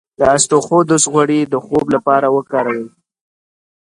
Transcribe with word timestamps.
د 0.19 0.21
اسطوخودوس 0.35 1.03
غوړي 1.13 1.39
د 1.47 1.55
خوب 1.65 1.85
لپاره 1.95 2.27
وکاروئ 2.35 2.85